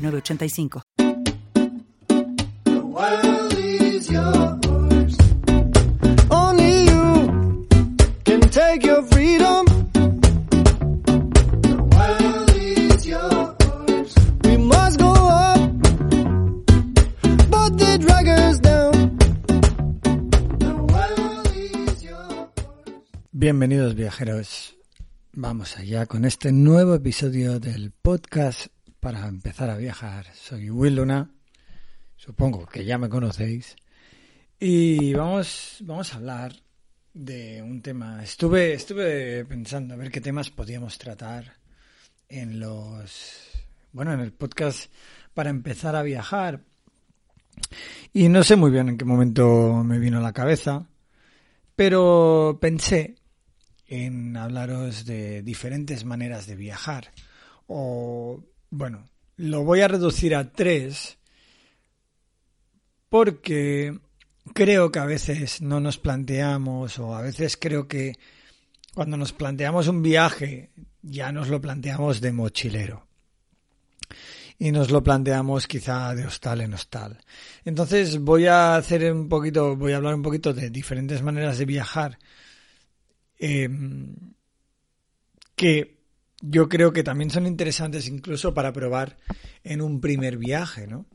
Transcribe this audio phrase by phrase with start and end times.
[0.00, 0.82] 985.
[6.30, 7.66] Only you
[8.24, 9.66] can take your freedom.
[11.68, 14.14] The world is yours.
[14.44, 15.70] We must go up,
[17.50, 19.18] but they drag us down.
[20.58, 22.48] The world is yours.
[23.32, 24.76] Bienvenidos viajeros.
[25.32, 28.66] Vamos allá con este nuevo episodio del podcast
[29.00, 30.26] para empezar a viajar.
[30.34, 31.00] Soy Will
[32.16, 33.76] supongo que ya me conocéis,
[34.62, 36.52] y vamos, vamos a hablar
[37.14, 38.22] de un tema.
[38.22, 41.54] Estuve, estuve pensando a ver qué temas podíamos tratar
[42.28, 43.48] en los,
[43.92, 44.92] bueno, en el podcast
[45.32, 46.60] para empezar a viajar.
[48.12, 50.86] Y no sé muy bien en qué momento me vino a la cabeza,
[51.74, 53.16] pero pensé
[53.86, 57.12] en hablaros de diferentes maneras de viajar
[57.66, 59.04] o bueno,
[59.36, 61.18] lo voy a reducir a tres
[63.08, 63.98] porque
[64.54, 68.14] creo que a veces no nos planteamos o a veces creo que
[68.94, 70.70] cuando nos planteamos un viaje
[71.02, 73.06] ya nos lo planteamos de mochilero
[74.58, 77.18] y nos lo planteamos quizá de hostal en hostal.
[77.64, 81.64] Entonces voy a hacer un poquito, voy a hablar un poquito de diferentes maneras de
[81.64, 82.18] viajar
[83.38, 83.68] eh,
[85.56, 85.99] que
[86.40, 89.16] yo creo que también son interesantes incluso para probar
[89.62, 91.06] en un primer viaje, ¿no?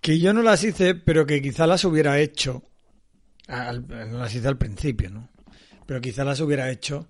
[0.00, 2.64] Que yo no las hice, pero que quizá las hubiera hecho.
[3.48, 5.28] No las hice al principio, ¿no?
[5.86, 7.06] Pero quizá las hubiera hecho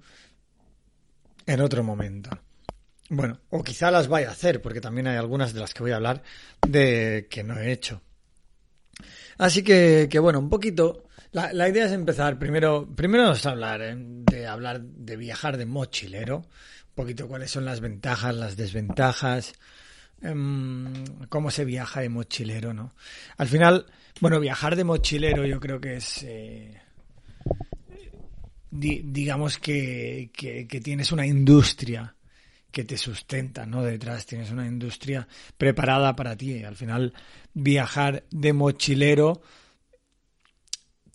[1.47, 2.31] en otro momento.
[3.09, 5.93] Bueno, o quizá las vaya a hacer, porque también hay algunas de las que voy
[5.93, 6.22] a hablar
[6.66, 8.03] de que no he hecho.
[9.38, 13.51] Así que, que bueno, un poquito la, la, idea es empezar primero, primero vamos a
[13.51, 13.95] hablar ¿eh?
[13.97, 19.55] de hablar de viajar de mochilero, un poquito cuáles son las ventajas, las desventajas,
[20.23, 20.35] eh,
[21.29, 22.95] cómo se viaja de mochilero, ¿no?
[23.37, 23.87] Al final,
[24.21, 26.81] bueno, viajar de mochilero yo creo que es, eh,
[28.71, 32.15] di, digamos que, que, que tienes una industria
[32.71, 33.83] que te sustenta, ¿no?
[33.83, 35.27] Detrás tienes una industria
[35.57, 36.62] preparada para ti.
[36.62, 37.12] Al final,
[37.53, 39.43] viajar de mochilero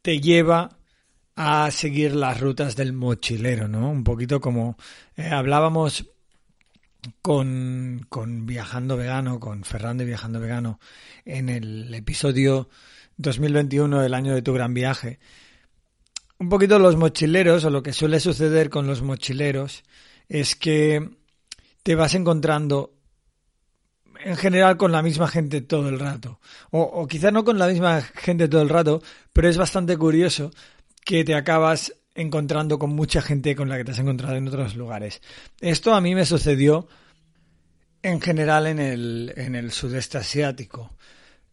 [0.06, 0.78] te lleva
[1.36, 3.90] a seguir las rutas del mochilero, ¿no?
[3.90, 4.78] Un poquito como
[5.18, 6.06] eh, hablábamos
[7.24, 10.80] con, con Viajando Vegano, con Ferran de Viajando Vegano,
[11.26, 12.70] en el episodio
[13.18, 15.18] 2021 del año de tu gran viaje.
[16.38, 19.84] Un poquito los mochileros, o lo que suele suceder con los mochileros,
[20.30, 21.10] es que
[21.82, 22.94] te vas encontrando
[24.26, 26.40] en general con la misma gente todo el rato.
[26.72, 30.52] O, o quizá no con la misma gente todo el rato, pero es bastante curioso
[31.06, 34.76] que te acabas encontrando con mucha gente con la que te has encontrado en otros
[34.76, 35.22] lugares.
[35.62, 36.88] Esto a mí me sucedió
[38.02, 40.96] en general en el, en el sudeste asiático.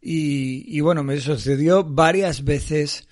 [0.00, 3.06] Y, y bueno, me sucedió varias veces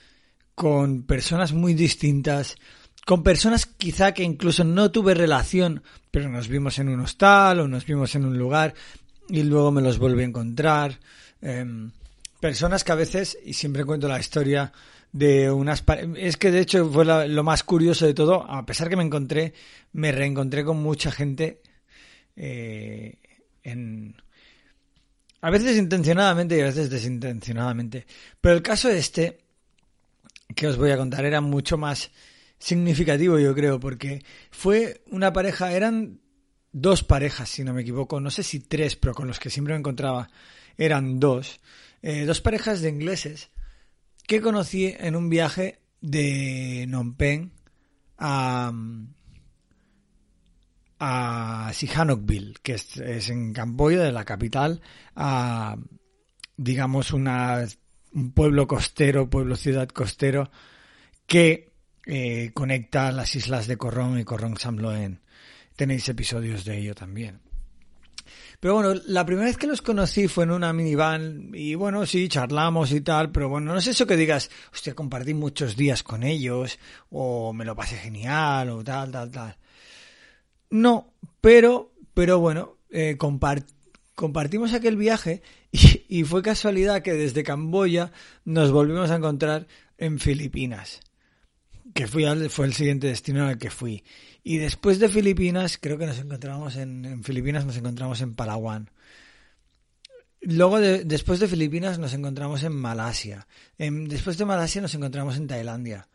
[0.54, 2.56] con personas muy distintas,
[3.04, 7.68] con personas quizá que incluso no tuve relación, pero nos vimos en un hostal o
[7.68, 8.74] nos vimos en un lugar
[9.30, 10.98] y luego me los vuelvo a encontrar.
[11.40, 11.64] Eh,
[12.40, 14.72] personas que a veces, y siempre cuento la historia
[15.12, 15.84] de unas...
[16.16, 19.54] Es que de hecho fue lo más curioso de todo, a pesar que me encontré,
[19.92, 21.62] me reencontré con mucha gente
[22.36, 23.18] eh,
[23.62, 24.16] en...
[25.42, 28.06] A veces intencionadamente y a veces desintencionadamente.
[28.40, 29.38] Pero el caso este,
[30.54, 32.10] que os voy a contar, era mucho más
[32.58, 36.20] significativo, yo creo, porque fue una pareja, eran
[36.72, 39.74] dos parejas, si no me equivoco, no sé si tres, pero con los que siempre
[39.74, 40.30] me encontraba
[40.76, 41.60] eran dos,
[42.02, 43.50] eh, dos parejas de ingleses
[44.26, 47.52] que conocí en un viaje de Phnom Penh
[48.18, 48.72] a,
[51.00, 54.80] a Sihanoukville, que es, en Camboya, de la capital,
[55.16, 55.76] a,
[56.56, 57.66] digamos, una,
[58.12, 60.50] un pueblo costero, pueblo ciudad costero,
[61.26, 61.72] que
[62.06, 65.20] eh, conecta las islas de Corrón y Corrón Samloen.
[65.80, 67.40] Tenéis episodios de ello también.
[68.60, 72.28] Pero bueno, la primera vez que los conocí fue en una minivan y bueno, sí,
[72.28, 76.22] charlamos y tal, pero bueno, no es eso que digas, hostia, compartí muchos días con
[76.22, 76.78] ellos
[77.08, 79.56] o me lo pasé genial o tal, tal, tal.
[80.68, 83.64] No, pero, pero bueno, eh, compar-
[84.14, 85.40] compartimos aquel viaje
[85.72, 88.12] y fue casualidad que desde Camboya
[88.44, 89.66] nos volvimos a encontrar
[89.96, 91.00] en Filipinas,
[91.94, 94.04] que fui al- fue el siguiente destino al que fui.
[94.42, 98.90] Y después de Filipinas, creo que nos encontramos en, en Filipinas, nos encontramos en Palawan.
[100.42, 103.46] Luego, de- después de Filipinas, nos encontramos en Malasia.
[103.78, 106.08] Después de Malasia, nos encontramos en Tailandia.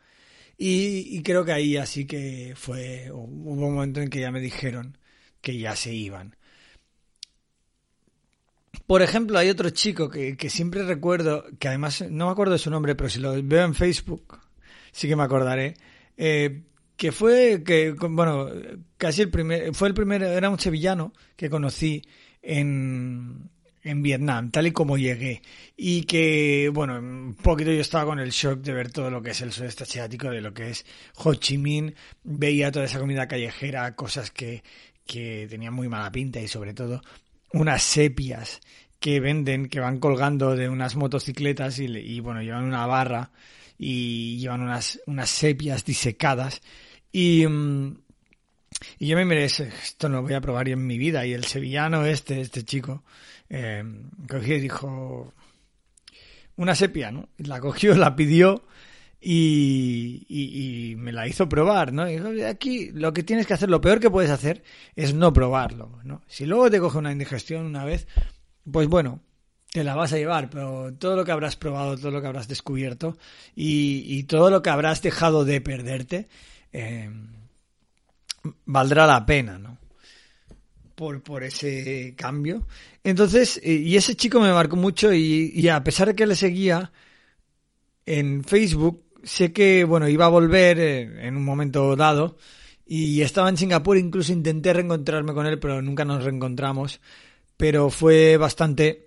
[0.58, 4.40] Y, y creo que ahí así que fue, hubo un momento en que ya me
[4.40, 4.98] dijeron
[5.40, 6.34] que ya se iban.
[8.86, 12.58] Por ejemplo, hay otro chico que, que siempre recuerdo, que además no me acuerdo de
[12.58, 14.38] su nombre, pero si lo veo en Facebook,
[14.96, 15.74] sí que me acordaré,
[16.16, 16.62] eh,
[16.96, 18.48] que fue, que bueno,
[18.96, 22.02] casi el primer, fue el primer, era un sevillano que conocí
[22.40, 23.50] en,
[23.82, 25.42] en Vietnam, tal y como llegué.
[25.76, 29.32] Y que, bueno, un poquito yo estaba con el shock de ver todo lo que
[29.32, 31.94] es el sudeste asiático, de lo que es Ho Chi Minh,
[32.24, 34.62] veía toda esa comida callejera, cosas que,
[35.04, 37.02] que tenían muy mala pinta y sobre todo
[37.52, 38.62] unas sepias
[38.98, 43.30] que venden, que van colgando de unas motocicletas y, y, bueno, llevan una barra
[43.78, 46.62] y llevan unas, unas sepias disecadas
[47.12, 47.96] y, mm,
[48.98, 51.32] y yo me miré, "Ese- esto no lo voy a probar en mi vida y
[51.32, 53.04] el sevillano este, este chico,
[53.48, 53.82] eh,
[54.28, 55.32] cogió y dijo
[56.56, 57.28] una sepia, ¿no?
[57.38, 58.64] La cogió, la pidió
[59.20, 62.08] y, y- y me la hizo probar, ¿no?
[62.08, 64.62] Y dijo, aquí lo que tienes que hacer, lo peor que puedes hacer
[64.94, 66.22] es no probarlo, ¿no?
[66.28, 68.06] Si luego te coge una indigestión una vez,
[68.70, 69.20] pues bueno,
[69.76, 72.48] te la vas a llevar, pero todo lo que habrás probado, todo lo que habrás
[72.48, 73.18] descubierto
[73.54, 76.28] y, todo lo que habrás dejado de perderte,
[76.72, 77.10] eh,
[78.64, 79.76] valdrá la pena, ¿no?
[80.94, 82.66] Por, por ese cambio.
[83.04, 86.36] Entonces, eh, y ese chico me marcó mucho y, y a pesar de que le
[86.36, 86.90] seguía
[88.06, 92.38] en Facebook, sé que, bueno, iba a volver eh, en un momento dado
[92.86, 96.98] y estaba en Singapur, incluso intenté reencontrarme con él, pero nunca nos reencontramos.
[97.58, 99.05] Pero fue bastante...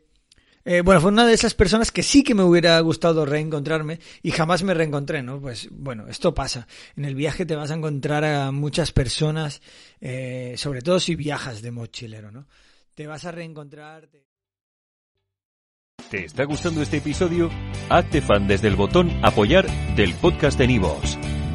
[0.65, 4.31] eh, bueno, fue una de esas personas que sí que me hubiera gustado reencontrarme y
[4.31, 5.39] jamás me reencontré, ¿no?
[5.39, 6.67] Pues bueno, esto pasa.
[6.95, 9.61] En el viaje te vas a encontrar a muchas personas,
[10.01, 12.47] eh, sobre todo si viajas de mochilero, ¿no?
[12.95, 14.07] Te vas a reencontrar...
[14.07, 14.27] te-
[16.09, 17.49] ¿Te está gustando este episodio?
[17.89, 21.17] Hazte fan desde el botón Apoyar del podcast de Nivos.